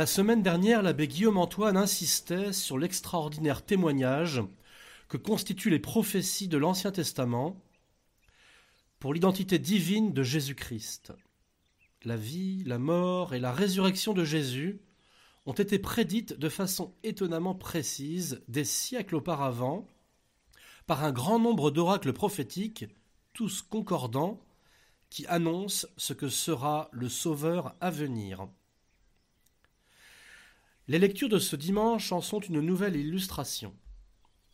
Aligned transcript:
La 0.00 0.06
semaine 0.06 0.42
dernière, 0.42 0.80
l'abbé 0.80 1.08
Guillaume 1.08 1.36
Antoine 1.36 1.76
insistait 1.76 2.54
sur 2.54 2.78
l'extraordinaire 2.78 3.62
témoignage 3.62 4.40
que 5.10 5.18
constituent 5.18 5.68
les 5.68 5.78
prophéties 5.78 6.48
de 6.48 6.56
l'Ancien 6.56 6.90
Testament 6.90 7.62
pour 8.98 9.12
l'identité 9.12 9.58
divine 9.58 10.14
de 10.14 10.22
Jésus-Christ. 10.22 11.12
La 12.04 12.16
vie, 12.16 12.64
la 12.64 12.78
mort 12.78 13.34
et 13.34 13.38
la 13.38 13.52
résurrection 13.52 14.14
de 14.14 14.24
Jésus 14.24 14.80
ont 15.44 15.52
été 15.52 15.78
prédites 15.78 16.32
de 16.32 16.48
façon 16.48 16.94
étonnamment 17.02 17.54
précise 17.54 18.42
des 18.48 18.64
siècles 18.64 19.16
auparavant 19.16 19.86
par 20.86 21.04
un 21.04 21.12
grand 21.12 21.38
nombre 21.38 21.70
d'oracles 21.70 22.14
prophétiques, 22.14 22.86
tous 23.34 23.60
concordants, 23.60 24.40
qui 25.10 25.26
annoncent 25.26 25.86
ce 25.98 26.14
que 26.14 26.30
sera 26.30 26.88
le 26.90 27.10
Sauveur 27.10 27.74
à 27.82 27.90
venir. 27.90 28.48
Les 30.90 30.98
lectures 30.98 31.28
de 31.28 31.38
ce 31.38 31.54
dimanche 31.54 32.10
en 32.10 32.20
sont 32.20 32.40
une 32.40 32.60
nouvelle 32.60 32.96
illustration. 32.96 33.76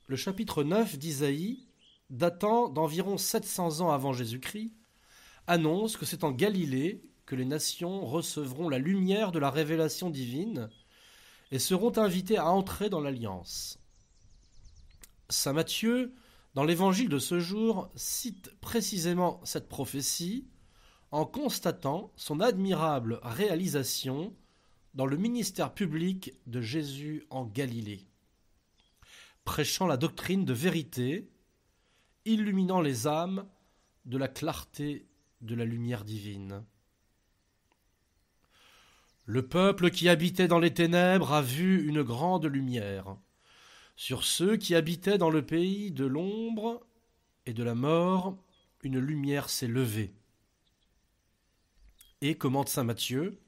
Le 0.06 0.16
chapitre 0.16 0.64
9 0.64 0.98
d'Isaïe, 0.98 1.66
datant 2.10 2.68
d'environ 2.68 3.16
700 3.16 3.80
ans 3.80 3.90
avant 3.90 4.12
Jésus-Christ, 4.12 4.70
annonce 5.46 5.96
que 5.96 6.04
c'est 6.04 6.24
en 6.24 6.32
Galilée 6.32 7.00
que 7.24 7.36
les 7.36 7.46
nations 7.46 8.04
recevront 8.04 8.68
la 8.68 8.76
lumière 8.76 9.32
de 9.32 9.38
la 9.38 9.48
révélation 9.48 10.10
divine 10.10 10.68
et 11.52 11.58
seront 11.58 11.96
invités 11.96 12.36
à 12.36 12.50
entrer 12.50 12.90
dans 12.90 13.00
l'alliance. 13.00 13.78
Saint 15.30 15.54
Matthieu, 15.54 16.12
dans 16.52 16.64
l'évangile 16.64 17.08
de 17.08 17.18
ce 17.18 17.40
jour, 17.40 17.88
cite 17.94 18.54
précisément 18.60 19.40
cette 19.44 19.70
prophétie 19.70 20.46
en 21.12 21.24
constatant 21.24 22.12
son 22.14 22.40
admirable 22.40 23.20
réalisation 23.22 24.36
dans 24.96 25.06
le 25.06 25.18
ministère 25.18 25.74
public 25.74 26.32
de 26.46 26.62
Jésus 26.62 27.26
en 27.28 27.44
Galilée, 27.44 28.08
prêchant 29.44 29.86
la 29.86 29.98
doctrine 29.98 30.46
de 30.46 30.54
vérité, 30.54 31.28
illuminant 32.24 32.80
les 32.80 33.06
âmes 33.06 33.46
de 34.06 34.16
la 34.16 34.26
clarté 34.26 35.06
de 35.42 35.54
la 35.54 35.66
lumière 35.66 36.02
divine. 36.02 36.64
Le 39.26 39.46
peuple 39.46 39.90
qui 39.90 40.08
habitait 40.08 40.48
dans 40.48 40.58
les 40.58 40.72
ténèbres 40.72 41.34
a 41.34 41.42
vu 41.42 41.86
une 41.86 42.02
grande 42.02 42.46
lumière. 42.46 43.18
Sur 43.96 44.24
ceux 44.24 44.56
qui 44.56 44.74
habitaient 44.74 45.18
dans 45.18 45.30
le 45.30 45.44
pays 45.44 45.90
de 45.90 46.06
l'ombre 46.06 46.80
et 47.44 47.52
de 47.52 47.62
la 47.62 47.74
mort, 47.74 48.42
une 48.82 48.98
lumière 48.98 49.50
s'est 49.50 49.68
levée. 49.68 50.14
Et, 52.22 52.34
commente 52.34 52.70
saint 52.70 52.84
Matthieu, 52.84 53.38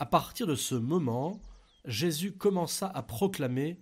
à 0.00 0.06
partir 0.06 0.46
de 0.46 0.54
ce 0.54 0.74
moment, 0.74 1.42
Jésus 1.84 2.32
commença 2.32 2.88
à 2.88 3.02
proclamer 3.02 3.78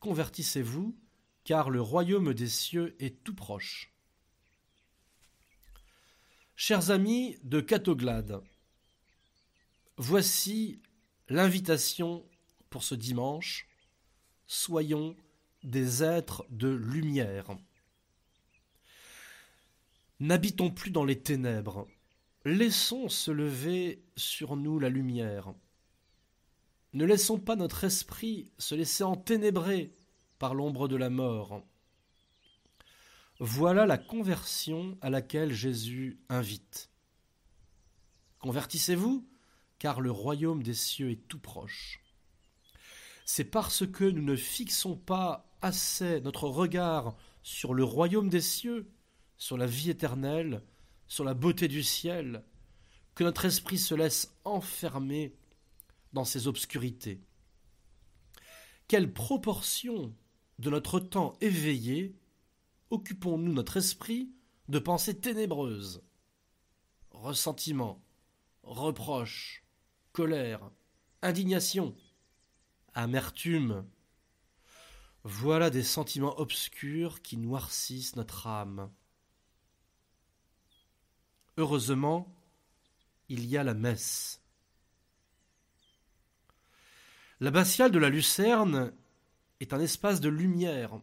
Convertissez-vous, 0.00 0.98
car 1.44 1.70
le 1.70 1.80
royaume 1.80 2.34
des 2.34 2.48
cieux 2.48 2.96
est 2.98 3.22
tout 3.22 3.34
proche. 3.34 3.92
Chers 6.56 6.90
amis 6.90 7.38
de 7.44 7.60
Catoglade, 7.60 8.42
Voici 9.98 10.82
l'invitation 11.28 12.28
pour 12.68 12.82
ce 12.82 12.96
dimanche. 12.96 13.68
Soyons 14.48 15.16
des 15.62 16.02
êtres 16.02 16.44
de 16.50 16.68
lumière. 16.68 17.56
N'habitons 20.18 20.70
plus 20.70 20.90
dans 20.90 21.04
les 21.04 21.20
ténèbres. 21.20 21.86
Laissons 22.44 23.08
se 23.08 23.30
lever 23.30 24.04
sur 24.16 24.56
nous 24.56 24.80
la 24.80 24.88
lumière. 24.88 25.54
Ne 26.92 27.04
laissons 27.04 27.38
pas 27.38 27.54
notre 27.54 27.84
esprit 27.84 28.50
se 28.58 28.74
laisser 28.74 29.04
enténébrer 29.04 29.94
par 30.38 30.54
l'ombre 30.54 30.88
de 30.88 30.96
la 30.96 31.08
mort. 31.08 31.62
Voilà 33.38 33.86
la 33.86 33.96
conversion 33.96 34.98
à 35.00 35.08
laquelle 35.08 35.52
Jésus 35.52 36.20
invite. 36.28 36.90
Convertissez-vous 38.40 39.26
car 39.78 40.00
le 40.00 40.10
royaume 40.10 40.62
des 40.62 40.74
cieux 40.74 41.10
est 41.10 41.28
tout 41.28 41.38
proche. 41.38 42.02
C'est 43.24 43.44
parce 43.44 43.86
que 43.86 44.04
nous 44.04 44.22
ne 44.22 44.36
fixons 44.36 44.96
pas 44.96 45.48
assez 45.60 46.20
notre 46.20 46.48
regard 46.48 47.16
sur 47.42 47.72
le 47.72 47.84
royaume 47.84 48.28
des 48.28 48.40
cieux, 48.40 48.90
sur 49.38 49.56
la 49.56 49.66
vie 49.66 49.90
éternelle, 49.90 50.62
sur 51.12 51.24
la 51.24 51.34
beauté 51.34 51.68
du 51.68 51.82
ciel, 51.82 52.42
que 53.14 53.22
notre 53.22 53.44
esprit 53.44 53.76
se 53.76 53.94
laisse 53.94 54.34
enfermer 54.46 55.36
dans 56.14 56.24
ces 56.24 56.46
obscurités. 56.46 57.20
Quelle 58.88 59.12
proportion 59.12 60.16
de 60.58 60.70
notre 60.70 61.00
temps 61.00 61.34
éveillé 61.42 62.16
occupons-nous 62.88 63.52
notre 63.52 63.76
esprit 63.76 64.30
de 64.70 64.78
pensées 64.78 65.20
ténébreuses? 65.20 66.02
Ressentiment, 67.10 68.02
reproche, 68.62 69.66
colère, 70.12 70.70
indignation, 71.20 71.94
amertume. 72.94 73.84
Voilà 75.24 75.68
des 75.68 75.82
sentiments 75.82 76.40
obscurs 76.40 77.20
qui 77.20 77.36
noircissent 77.36 78.16
notre 78.16 78.46
âme. 78.46 78.90
Heureusement, 81.58 82.34
il 83.28 83.46
y 83.46 83.56
a 83.56 83.64
la 83.64 83.74
messe. 83.74 84.40
L'abbatiale 87.40 87.90
de 87.90 87.98
la 87.98 88.08
Lucerne 88.08 88.92
est 89.60 89.72
un 89.72 89.80
espace 89.80 90.20
de 90.20 90.28
lumière 90.28 91.00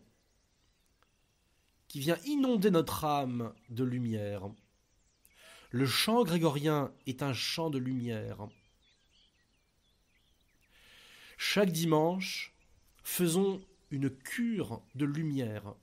qui 1.88 2.00
vient 2.00 2.18
inonder 2.26 2.72
notre 2.72 3.06
âme 3.06 3.54
de 3.70 3.84
lumière. 3.84 4.50
Le 5.72 5.86
chant 5.86 6.24
grégorien 6.24 6.92
est 7.06 7.22
un 7.22 7.34
chant 7.34 7.70
de 7.70 7.78
lumière. 7.78 8.48
Chaque 11.38 11.72
dimanche, 11.72 12.54
faisons 13.04 13.62
une 13.92 14.10
cure 14.10 14.82
de 14.96 15.06
lumière. 15.06 15.76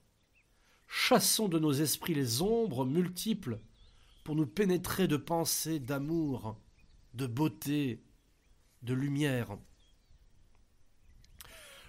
Chassons 0.88 1.48
de 1.48 1.58
nos 1.58 1.72
esprits 1.72 2.14
les 2.14 2.42
ombres 2.42 2.84
multiples 2.84 3.60
pour 4.26 4.34
nous 4.34 4.44
pénétrer 4.44 5.06
de 5.06 5.16
pensées 5.16 5.78
d'amour, 5.78 6.60
de 7.14 7.28
beauté, 7.28 8.02
de 8.82 8.92
lumière. 8.92 9.56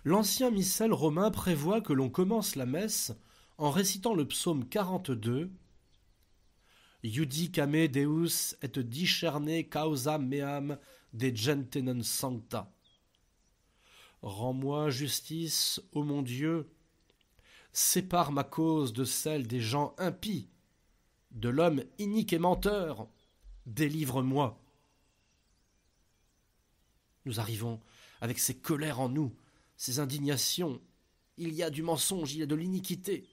L'ancien 0.03 0.51
missel 0.51 0.93
romain 0.93 1.31
prévoit 1.31 1.81
que 1.81 1.93
l'on 1.93 2.11
commence 2.11 2.55
la 2.55 2.67
messe 2.67 3.11
en 3.57 3.71
récitant 3.71 4.13
le 4.13 4.27
psaume 4.27 4.69
42 4.69 5.49
Iudicame 7.01 7.87
Deus 7.87 8.55
et 8.61 8.83
discerne 8.83 9.63
causa 9.63 10.19
meam 10.19 10.77
de 11.13 11.35
gentenen 11.35 12.03
sancta. 12.03 12.71
Rends-moi 14.21 14.91
justice, 14.91 15.81
ô 15.91 16.03
mon 16.03 16.21
Dieu. 16.21 16.69
Sépare 17.73 18.31
ma 18.31 18.43
cause 18.43 18.93
de 18.93 19.05
celle 19.05 19.47
des 19.47 19.59
gens 19.59 19.95
impies, 19.97 20.51
de 21.37 21.49
l'homme 21.49 21.83
inique 21.99 22.33
et 22.33 22.39
menteur. 22.39 23.07
Délivre-moi. 23.65 24.59
Nous 27.25 27.39
arrivons 27.39 27.79
avec 28.21 28.39
ces 28.39 28.55
colères 28.55 28.99
en 28.99 29.09
nous, 29.09 29.35
ces 29.75 29.99
indignations. 29.99 30.81
Il 31.37 31.53
y 31.53 31.63
a 31.63 31.69
du 31.69 31.83
mensonge, 31.83 32.33
il 32.33 32.39
y 32.39 32.43
a 32.43 32.47
de 32.47 32.55
l'iniquité. 32.55 33.27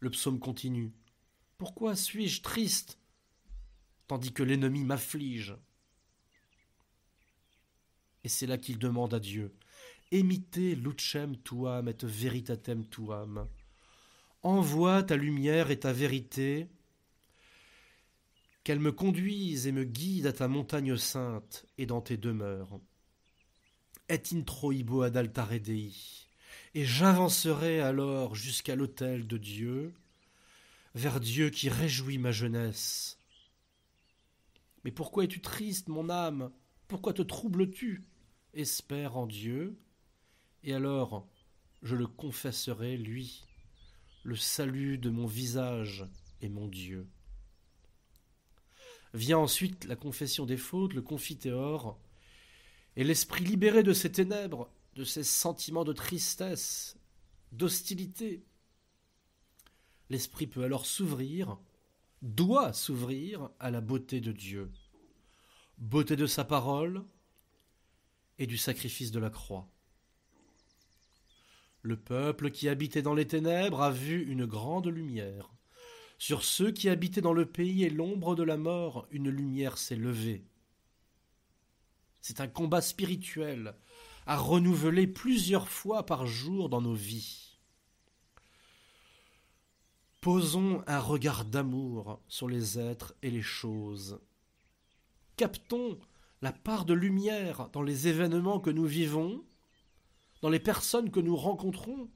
Le 0.00 0.10
psaume 0.10 0.38
continue. 0.38 0.92
Pourquoi 1.56 1.96
suis-je 1.96 2.42
triste 2.42 2.98
tandis 4.06 4.32
que 4.32 4.42
l'ennemi 4.42 4.84
m'afflige? 4.84 5.56
Et 8.24 8.28
c'est 8.28 8.46
là 8.46 8.58
qu'il 8.58 8.78
demande 8.78 9.14
à 9.14 9.20
Dieu 9.20 9.54
Emite 10.10 10.56
lucem 10.56 11.36
tuam 11.42 11.88
et 11.88 12.02
veritatem 12.02 12.86
tuam. 12.88 13.46
Envoie 14.42 15.02
ta 15.02 15.16
lumière 15.16 15.70
et 15.70 15.80
ta 15.80 15.92
vérité, 15.92 16.68
qu'elle 18.62 18.78
me 18.80 18.92
conduise 18.92 19.66
et 19.66 19.72
me 19.72 19.84
guide 19.84 20.26
à 20.26 20.32
ta 20.32 20.46
montagne 20.46 20.96
sainte 20.96 21.66
et 21.76 21.86
dans 21.86 22.00
tes 22.00 22.16
demeures. 22.16 22.78
Et 24.08 24.22
introibo 24.32 25.02
ad 25.02 25.16
altare 25.16 25.58
Dei, 25.58 25.92
et 26.74 26.84
j'avancerai 26.84 27.80
alors 27.80 28.34
jusqu'à 28.34 28.76
l'autel 28.76 29.26
de 29.26 29.38
Dieu, 29.38 29.92
vers 30.94 31.18
Dieu 31.18 31.50
qui 31.50 31.68
réjouit 31.68 32.18
ma 32.18 32.30
jeunesse. 32.30 33.18
Mais 34.84 34.92
pourquoi 34.92 35.24
es-tu 35.24 35.40
triste, 35.40 35.88
mon 35.88 36.10
âme? 36.10 36.52
Pourquoi 36.86 37.12
te 37.12 37.22
troubles-tu? 37.22 38.04
Espère 38.54 39.16
en 39.16 39.26
Dieu, 39.26 39.78
et 40.62 40.74
alors 40.74 41.26
je 41.82 41.96
le 41.96 42.06
confesserai, 42.06 42.96
lui, 42.96 43.47
le 44.28 44.36
salut 44.36 44.98
de 44.98 45.08
mon 45.08 45.24
visage 45.24 46.04
et 46.42 46.50
mon 46.50 46.68
Dieu. 46.68 47.08
Vient 49.14 49.38
ensuite 49.38 49.86
la 49.86 49.96
confession 49.96 50.44
des 50.44 50.58
fautes, 50.58 50.92
le 50.92 51.00
confiteor, 51.00 51.98
Et 52.94 53.04
l'esprit 53.04 53.44
libéré 53.44 53.82
de 53.82 53.94
ces 53.94 54.12
ténèbres, 54.12 54.70
de 54.96 55.04
ces 55.04 55.24
sentiments 55.24 55.84
de 55.84 55.94
tristesse, 55.94 56.98
d'hostilité, 57.52 58.44
l'esprit 60.10 60.46
peut 60.46 60.64
alors 60.64 60.84
s'ouvrir, 60.84 61.58
doit 62.20 62.74
s'ouvrir 62.74 63.50
à 63.60 63.70
la 63.70 63.80
beauté 63.80 64.20
de 64.20 64.32
Dieu, 64.32 64.70
beauté 65.78 66.16
de 66.16 66.26
sa 66.26 66.44
parole 66.44 67.02
et 68.38 68.46
du 68.46 68.58
sacrifice 68.58 69.10
de 69.10 69.20
la 69.20 69.30
croix. 69.30 69.70
Le 71.82 71.96
peuple 71.96 72.50
qui 72.50 72.68
habitait 72.68 73.02
dans 73.02 73.14
les 73.14 73.26
ténèbres 73.26 73.82
a 73.82 73.90
vu 73.90 74.24
une 74.30 74.46
grande 74.46 74.88
lumière. 74.88 75.50
Sur 76.18 76.42
ceux 76.42 76.72
qui 76.72 76.88
habitaient 76.88 77.20
dans 77.20 77.32
le 77.32 77.46
pays 77.46 77.84
et 77.84 77.90
l'ombre 77.90 78.34
de 78.34 78.42
la 78.42 78.56
mort, 78.56 79.06
une 79.10 79.30
lumière 79.30 79.78
s'est 79.78 79.96
levée. 79.96 80.44
C'est 82.20 82.40
un 82.40 82.48
combat 82.48 82.80
spirituel 82.80 83.74
à 84.26 84.36
renouveler 84.36 85.06
plusieurs 85.06 85.68
fois 85.68 86.04
par 86.04 86.26
jour 86.26 86.68
dans 86.68 86.82
nos 86.82 86.94
vies. 86.94 87.56
Posons 90.20 90.82
un 90.88 90.98
regard 90.98 91.44
d'amour 91.44 92.20
sur 92.28 92.48
les 92.48 92.78
êtres 92.78 93.14
et 93.22 93.30
les 93.30 93.42
choses. 93.42 94.20
Captons 95.36 95.98
la 96.42 96.52
part 96.52 96.84
de 96.84 96.94
lumière 96.94 97.68
dans 97.72 97.82
les 97.82 98.08
événements 98.08 98.58
que 98.58 98.70
nous 98.70 98.84
vivons, 98.84 99.44
dans 100.42 100.50
les 100.50 100.60
personnes 100.60 101.10
que 101.10 101.20
nous 101.20 101.36
rencontrons, 101.36 102.08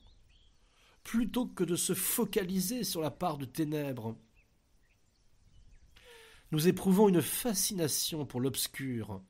plutôt 1.05 1.47
que 1.47 1.65
de 1.65 1.77
se 1.77 1.95
focaliser 1.95 2.85
sur 2.85 3.01
la 3.01 3.11
part 3.11 3.39
de 3.39 3.45
ténèbres. 3.45 4.17
Nous 6.53 6.69
éprouvons 6.69 7.09
une 7.09 7.23
fascination 7.23 8.27
pour 8.27 8.41
l'obscur, 8.41 9.23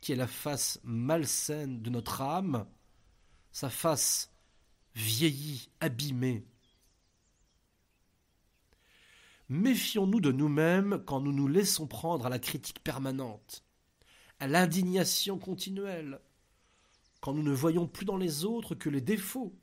qui 0.00 0.12
est 0.12 0.16
la 0.16 0.26
face 0.26 0.80
malsaine 0.82 1.82
de 1.82 1.90
notre 1.90 2.22
âme, 2.22 2.66
sa 3.52 3.70
face 3.70 4.32
vieillie, 4.94 5.68
abîmée. 5.80 6.44
Méfions-nous 9.48 10.20
de 10.20 10.32
nous-mêmes 10.32 11.02
quand 11.06 11.20
nous 11.20 11.32
nous 11.32 11.48
laissons 11.48 11.86
prendre 11.86 12.26
à 12.26 12.30
la 12.30 12.38
critique 12.38 12.82
permanente, 12.82 13.62
à 14.40 14.46
l'indignation 14.46 15.38
continuelle, 15.38 16.20
quand 17.24 17.32
nous 17.32 17.42
ne 17.42 17.54
voyons 17.54 17.86
plus 17.86 18.04
dans 18.04 18.18
les 18.18 18.44
autres 18.44 18.74
que 18.74 18.90
les 18.90 19.00
défauts, 19.00 19.58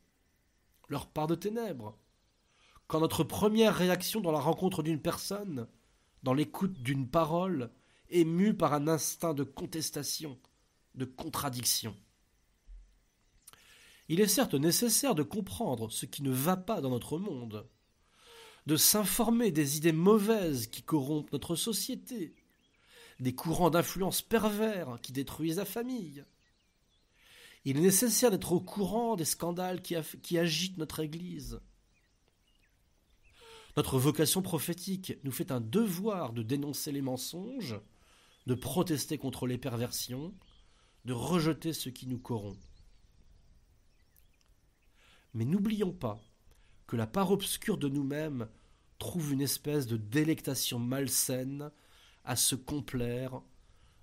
leur 0.89 1.05
part 1.05 1.27
de 1.27 1.35
ténèbres, 1.35 1.95
quand 2.87 3.01
notre 3.01 3.23
première 3.23 3.75
réaction 3.75 4.19
dans 4.19 4.31
la 4.31 4.39
rencontre 4.39 4.81
d'une 4.81 4.99
personne, 4.99 5.67
dans 6.23 6.33
l'écoute 6.33 6.81
d'une 6.81 7.07
parole, 7.07 7.69
est 8.09 8.23
mue 8.23 8.55
par 8.55 8.73
un 8.73 8.87
instinct 8.87 9.35
de 9.35 9.43
contestation, 9.43 10.39
de 10.95 11.05
contradiction. 11.05 11.95
Il 14.09 14.21
est 14.21 14.27
certes 14.27 14.55
nécessaire 14.55 15.13
de 15.13 15.21
comprendre 15.21 15.91
ce 15.91 16.07
qui 16.07 16.23
ne 16.23 16.31
va 16.31 16.57
pas 16.57 16.81
dans 16.81 16.89
notre 16.89 17.19
monde, 17.19 17.69
de 18.65 18.75
s'informer 18.75 19.51
des 19.51 19.77
idées 19.77 19.91
mauvaises 19.91 20.65
qui 20.65 20.81
corrompent 20.81 21.31
notre 21.31 21.55
société, 21.55 22.33
des 23.19 23.35
courants 23.35 23.69
d'influence 23.69 24.23
pervers 24.23 24.97
qui 25.03 25.11
détruisent 25.11 25.57
la 25.57 25.65
famille, 25.65 26.25
il 27.65 27.77
est 27.77 27.81
nécessaire 27.81 28.31
d'être 28.31 28.53
au 28.53 28.59
courant 28.59 29.15
des 29.15 29.25
scandales 29.25 29.81
qui, 29.81 30.37
agitent 30.37 30.77
notre 30.77 30.99
Église. 30.99 31.59
Notre 33.77 33.99
vocation 33.99 34.41
prophétique 34.41 35.13
nous 35.23 35.31
fait 35.31 35.51
un 35.51 35.61
devoir 35.61 36.33
de 36.33 36.43
dénoncer 36.43 36.91
les 36.91 37.01
mensonges, 37.01 37.79
de 38.47 38.55
protester 38.55 39.17
contre 39.17 39.47
les 39.47 39.57
perversions, 39.57 40.33
de 41.05 41.13
rejeter 41.13 41.71
ce 41.73 41.89
qui 41.89 42.07
nous 42.07 42.19
corrompt. 42.19 42.59
Mais 45.33 45.45
n'oublions 45.45 45.93
pas 45.93 46.19
que 46.87 46.95
la 46.97 47.07
part 47.07 47.31
obscure 47.31 47.77
de 47.77 47.87
nous-mêmes 47.87 48.49
trouve 48.97 49.31
une 49.31 49.41
espèce 49.41 49.87
de 49.87 49.97
délectation 49.97 50.77
malsaine 50.77 51.71
à 52.25 52.35
se 52.35 52.55
complaire 52.55 53.41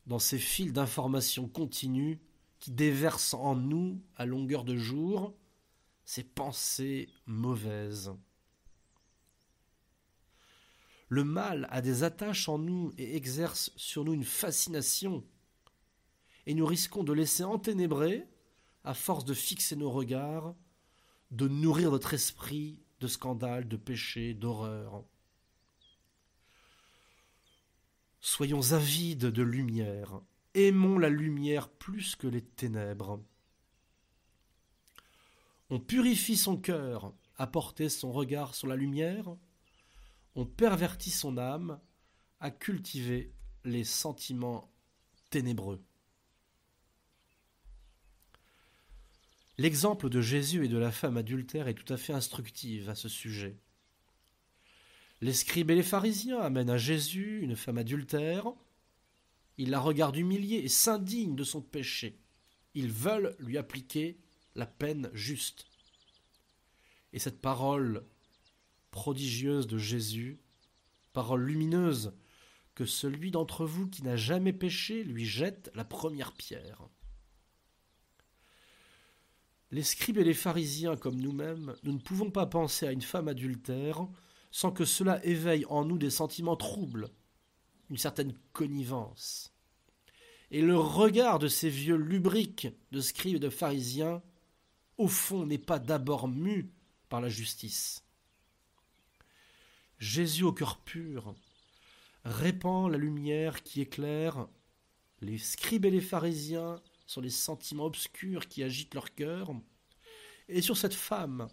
dans 0.07 0.19
ces 0.19 0.39
fils 0.39 0.73
d'informations 0.73 1.49
continues 1.49 2.19
qui 2.61 2.71
déverse 2.71 3.35
en 3.35 3.55
nous 3.55 4.03
à 4.17 4.27
longueur 4.27 4.65
de 4.65 4.77
jour 4.77 5.35
ces 6.05 6.25
pensées 6.25 7.09
mauvaises. 7.27 8.13
Le 11.09 11.25
mal 11.25 11.67
a 11.71 11.81
des 11.81 12.03
attaches 12.03 12.49
en 12.49 12.59
nous 12.59 12.93
et 12.99 13.17
exerce 13.17 13.71
sur 13.77 14.05
nous 14.05 14.13
une 14.13 14.25
fascination, 14.25 15.25
et 16.47 16.55
nous 16.55 16.67
risquons 16.67 17.05
de 17.05 17.13
laisser 17.13 17.45
enténébrer, 17.45 18.27
à 18.85 18.95
force 18.95 19.25
de 19.25 19.35
fixer 19.35 19.77
nos 19.77 19.91
regards, 19.91 20.55
de 21.31 21.49
nourrir 21.49 21.91
notre 21.91 22.15
esprit 22.15 22.81
de 23.01 23.07
scandales, 23.07 23.69
de 23.69 23.77
péchés, 23.77 24.35
d'horreurs. 24.35 25.05
Soyons 28.21 28.73
avides 28.73 29.27
de 29.27 29.43
lumière, 29.43 30.21
aimons 30.67 30.99
la 30.99 31.09
lumière 31.09 31.69
plus 31.69 32.17
que 32.17 32.27
les 32.27 32.43
ténèbres. 32.43 33.23
On 35.71 35.79
purifie 35.79 36.37
son 36.37 36.57
cœur 36.57 37.13
à 37.37 37.47
porter 37.47 37.89
son 37.89 38.11
regard 38.11 38.55
sur 38.55 38.67
la 38.67 38.77
lumière, 38.77 39.37
on 40.35 40.45
pervertit 40.45 41.11
son 41.11 41.37
âme 41.39 41.81
à 42.41 42.51
cultiver 42.51 43.33
les 43.65 43.85
sentiments 43.85 44.73
ténébreux. 45.31 45.83
L'exemple 49.59 50.09
de 50.09 50.21
Jésus 50.21 50.65
et 50.65 50.69
de 50.69 50.79
la 50.79 50.93
femme 50.93 51.17
adultère 51.17 51.67
est 51.69 51.75
tout 51.75 51.93
à 51.93 51.97
fait 51.97 52.13
instructif 52.13 52.89
à 52.89 52.95
ce 52.95 53.09
sujet. 53.09 53.57
Les 55.21 55.33
scribes 55.33 55.73
et 55.73 55.75
les 55.75 55.83
pharisiens 55.83 56.39
amènent 56.39 56.71
à 56.71 56.79
Jésus 56.79 57.41
une 57.43 57.57
femme 57.57 57.79
adultère, 57.79 58.53
ils 59.59 59.71
la 59.71 59.81
regardent 59.81 60.17
humiliée 60.17 60.59
et 60.59 60.69
s'indignent 60.69 61.37
de 61.37 61.45
son 61.45 61.61
péché. 61.61 62.19
Ils 62.75 62.93
veulent 62.93 63.37
lui 63.41 63.59
appliquer 63.59 64.19
la 64.55 64.67
peine 64.67 65.11
juste. 65.13 65.67
Et 67.13 67.19
cette 67.19 67.41
parole 67.41 68.05
prodigieuse 68.91 69.67
de 69.67 69.79
Jésus, 69.79 70.41
parole 71.13 71.45
lumineuse, 71.45 72.15
que 72.75 72.87
celui 72.87 73.33
d'entre 73.33 73.67
vous 73.67 73.89
qui 73.89 74.05
n'a 74.05 74.17
jamais 74.17 74.53
péché 74.53 75.03
lui 75.03 75.27
jette 75.27 75.71
la 75.75 75.85
première 75.85 76.33
pierre. 76.33 76.89
Les 79.71 79.83
scribes 79.83 80.19
et 80.19 80.25
les 80.25 80.35
pharisiens 80.35 80.97
comme 80.97 81.21
nous-mêmes, 81.21 81.75
nous 81.83 81.93
ne 81.93 81.99
pouvons 81.99 82.31
pas 82.31 82.47
penser 82.47 82.87
à 82.87 82.93
une 82.93 83.03
femme 83.03 83.29
adultère 83.29 84.07
sans 84.51 84.71
que 84.71 84.85
cela 84.85 85.23
éveille 85.27 85.67
en 85.67 85.85
nous 85.85 85.99
des 85.99 86.11
sentiments 86.11 86.57
troubles, 86.57 87.11
une 87.91 87.97
certaine 87.97 88.35
connivence. 88.53 89.53
Et 90.51 90.63
le 90.63 90.79
regard 90.79 91.39
de 91.39 91.49
ces 91.49 91.69
vieux 91.69 91.97
lubriques 91.97 92.69
de 92.91 93.01
scribes 93.01 93.37
et 93.37 93.41
de 93.41 93.51
pharisiens, 93.51 94.23
au 94.97 95.09
fond, 95.09 95.47
n'est 95.47 95.59
pas 95.59 95.79
d'abord 95.79 96.29
mu 96.29 96.71
par 97.09 97.21
la 97.21 97.29
justice. 97.29 98.03
Jésus 99.99 100.45
au 100.45 100.53
cœur 100.53 100.79
pur 100.79 101.35
répand 102.25 102.91
la 102.91 102.99
lumière 102.99 103.63
qui 103.63 103.81
éclaire 103.81 104.49
les 105.21 105.39
scribes 105.39 105.85
et 105.85 105.91
les 105.91 106.01
pharisiens 106.01 106.81
sur 107.07 107.21
les 107.21 107.31
sentiments 107.31 107.87
obscurs 107.87 108.49
qui 108.49 108.63
agitent 108.63 108.95
leur 108.95 109.15
cœur, 109.15 109.51
et 110.49 110.61
sur 110.63 110.77
cette 110.77 110.95
femme, 110.95 111.49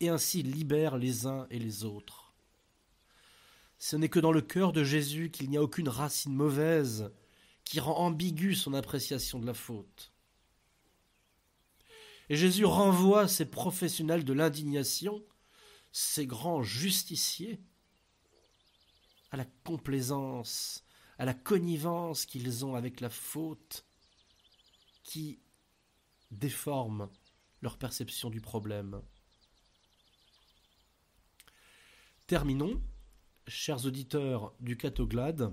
et 0.00 0.08
ainsi 0.08 0.42
libère 0.42 0.98
les 0.98 1.26
uns 1.26 1.46
et 1.50 1.58
les 1.58 1.84
autres. 1.84 2.21
Ce 3.82 3.96
n'est 3.96 4.08
que 4.08 4.20
dans 4.20 4.30
le 4.30 4.42
cœur 4.42 4.72
de 4.72 4.84
Jésus 4.84 5.32
qu'il 5.32 5.50
n'y 5.50 5.56
a 5.56 5.62
aucune 5.62 5.88
racine 5.88 6.36
mauvaise 6.36 7.12
qui 7.64 7.80
rend 7.80 7.96
ambiguë 7.96 8.54
son 8.54 8.74
appréciation 8.74 9.40
de 9.40 9.44
la 9.44 9.54
faute. 9.54 10.12
Et 12.28 12.36
Jésus 12.36 12.64
renvoie 12.64 13.26
ces 13.26 13.44
professionnels 13.44 14.24
de 14.24 14.32
l'indignation, 14.32 15.20
ces 15.90 16.28
grands 16.28 16.62
justiciers, 16.62 17.60
à 19.32 19.36
la 19.36 19.46
complaisance, 19.64 20.84
à 21.18 21.24
la 21.24 21.34
connivence 21.34 22.24
qu'ils 22.24 22.64
ont 22.64 22.76
avec 22.76 23.00
la 23.00 23.10
faute, 23.10 23.84
qui 25.02 25.40
déforme 26.30 27.10
leur 27.62 27.78
perception 27.78 28.30
du 28.30 28.40
problème. 28.40 29.02
Terminons 32.28 32.80
chers 33.46 33.86
auditeurs 33.86 34.54
du 34.60 34.76
Catoglade, 34.76 35.52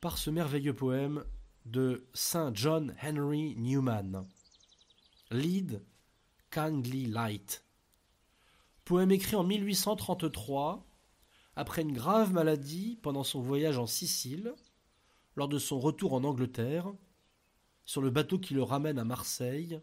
par 0.00 0.18
ce 0.18 0.30
merveilleux 0.30 0.74
poème 0.74 1.24
de 1.66 2.06
Saint 2.12 2.52
John 2.52 2.94
Henry 3.02 3.54
Newman. 3.56 4.26
Lead 5.30 5.82
Kindly 6.50 7.06
Light. 7.06 7.64
Poème 8.84 9.12
écrit 9.12 9.36
en 9.36 9.44
1833, 9.44 10.86
après 11.56 11.82
une 11.82 11.92
grave 11.92 12.32
maladie 12.32 12.98
pendant 13.02 13.24
son 13.24 13.40
voyage 13.40 13.78
en 13.78 13.86
Sicile, 13.86 14.54
lors 15.36 15.48
de 15.48 15.58
son 15.58 15.80
retour 15.80 16.12
en 16.12 16.24
Angleterre, 16.24 16.92
sur 17.86 18.02
le 18.02 18.10
bateau 18.10 18.38
qui 18.38 18.54
le 18.54 18.62
ramène 18.62 18.98
à 18.98 19.04
Marseille, 19.04 19.80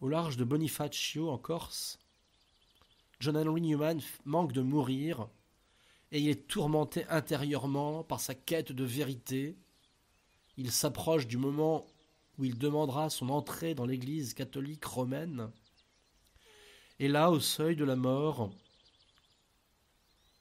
au 0.00 0.08
large 0.08 0.36
de 0.36 0.44
Bonifacio 0.44 1.30
en 1.30 1.38
Corse. 1.38 1.98
John 3.20 3.36
Henry 3.36 3.62
Newman 3.62 4.00
manque 4.24 4.52
de 4.52 4.60
mourir 4.60 5.28
et 6.12 6.20
il 6.20 6.28
est 6.28 6.46
tourmenté 6.46 7.06
intérieurement 7.08 8.04
par 8.04 8.20
sa 8.20 8.34
quête 8.34 8.72
de 8.72 8.84
vérité. 8.84 9.56
Il 10.56 10.70
s'approche 10.70 11.26
du 11.26 11.36
moment 11.36 11.86
où 12.38 12.44
il 12.44 12.58
demandera 12.58 13.10
son 13.10 13.30
entrée 13.30 13.74
dans 13.74 13.86
l'Église 13.86 14.34
catholique 14.34 14.84
romaine. 14.84 15.50
Et 16.98 17.08
là, 17.08 17.30
au 17.30 17.40
seuil 17.40 17.76
de 17.76 17.84
la 17.84 17.96
mort, 17.96 18.50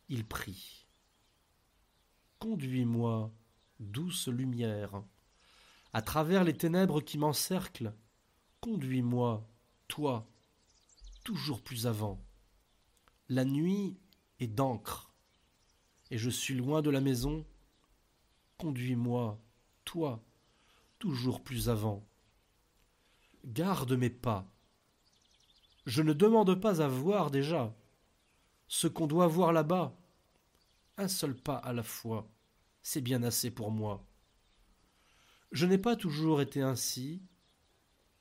il 0.09 0.25
prie. 0.25 0.85
Conduis-moi, 2.39 3.31
douce 3.79 4.27
lumière, 4.27 5.01
à 5.93 6.01
travers 6.01 6.43
les 6.43 6.55
ténèbres 6.55 7.01
qui 7.01 7.17
m'encerclent. 7.17 7.93
Conduis-moi, 8.61 9.47
toi, 9.87 10.27
toujours 11.23 11.61
plus 11.61 11.87
avant. 11.87 12.21
La 13.27 13.43
nuit 13.43 13.97
est 14.39 14.45
d'encre, 14.45 15.11
et 16.11 16.19
je 16.19 16.29
suis 16.29 16.53
loin 16.53 16.83
de 16.83 16.91
la 16.91 17.01
maison. 17.01 17.43
Conduis-moi, 18.59 19.41
toi, 19.83 20.23
toujours 20.99 21.41
plus 21.43 21.67
avant. 21.67 22.07
Garde 23.43 23.93
mes 23.93 24.11
pas. 24.11 24.47
Je 25.87 26.03
ne 26.03 26.13
demande 26.13 26.53
pas 26.61 26.83
à 26.83 26.87
voir 26.87 27.31
déjà 27.31 27.75
ce 28.67 28.85
qu'on 28.87 29.07
doit 29.07 29.27
voir 29.27 29.53
là-bas. 29.53 29.97
Un 30.97 31.07
seul 31.07 31.35
pas 31.35 31.57
à 31.57 31.73
la 31.73 31.83
fois, 31.83 32.29
c'est 32.83 33.01
bien 33.01 33.23
assez 33.23 33.49
pour 33.49 33.71
moi. 33.71 34.05
Je 35.51 35.65
n'ai 35.65 35.79
pas 35.79 35.95
toujours 35.95 36.41
été 36.41 36.61
ainsi, 36.61 37.23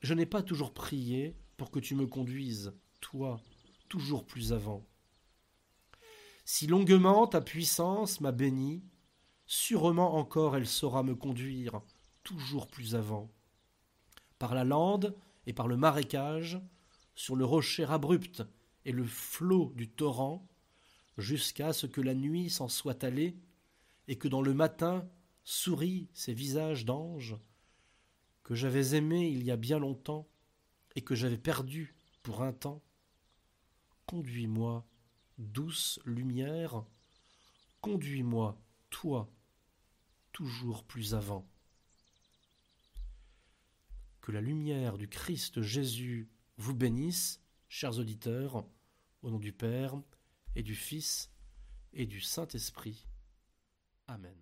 je 0.01 0.15
n'ai 0.15 0.25
pas 0.25 0.41
toujours 0.41 0.73
prié 0.73 1.35
pour 1.57 1.69
que 1.69 1.79
tu 1.79 1.93
me 1.93 2.07
conduises, 2.07 2.73
toi, 3.01 3.39
toujours 3.87 4.25
plus 4.25 4.51
avant. 4.51 4.83
Si 6.47 6.67
longuement 6.67 7.25
ta 7.25 7.41
puissance 7.41 8.21
m'a 8.21 8.31
béni, 8.31 8.83
sûrement 9.47 10.15
encore 10.15 10.55
elle 10.55 10.67
saura 10.67 11.01
me 11.01 11.15
conduire, 11.15 11.81
toujours 12.23 12.67
plus 12.67 12.95
avant. 12.95 13.31
Par 14.37 14.53
la 14.53 14.63
lande 14.63 15.15
et 15.47 15.53
par 15.53 15.67
le 15.67 15.75
marécage, 15.75 16.61
sur 17.15 17.35
le 17.35 17.45
rocher 17.45 17.85
abrupt 17.85 18.43
et 18.85 18.91
le 18.91 19.05
flot 19.05 19.73
du 19.75 19.89
torrent, 19.89 20.47
jusqu'à 21.17 21.73
ce 21.73 21.87
que 21.87 22.01
la 22.01 22.13
nuit 22.13 22.51
s'en 22.51 22.67
soit 22.67 23.03
allée, 23.03 23.35
et 24.07 24.17
que 24.17 24.27
dans 24.27 24.43
le 24.43 24.53
matin 24.53 25.07
sourient 25.43 26.09
ces 26.13 26.35
visages 26.35 26.85
d'anges, 26.85 27.37
que 28.43 28.53
j'avais 28.53 28.95
aimés 28.95 29.29
il 29.29 29.43
y 29.43 29.49
a 29.49 29.57
bien 29.57 29.79
longtemps, 29.79 30.27
et 30.95 31.01
que 31.01 31.15
j'avais 31.15 31.39
perdus 31.39 31.95
pour 32.21 32.43
un 32.43 32.53
temps. 32.53 32.83
Conduis-moi, 34.05 34.85
douce 35.37 35.99
lumière, 36.05 36.83
conduis-moi, 37.81 38.61
toi, 38.89 39.29
toujours 40.31 40.83
plus 40.83 41.13
avant. 41.13 41.47
Que 44.21 44.31
la 44.31 44.41
lumière 44.41 44.97
du 44.97 45.07
Christ 45.07 45.61
Jésus 45.61 46.29
vous 46.57 46.73
bénisse, 46.73 47.41
chers 47.69 47.99
auditeurs, 47.99 48.65
au 49.21 49.29
nom 49.29 49.39
du 49.39 49.53
Père 49.53 50.01
et 50.55 50.63
du 50.63 50.75
Fils 50.75 51.29
et 51.93 52.05
du 52.05 52.21
Saint-Esprit. 52.21 53.07
Amen. 54.07 54.35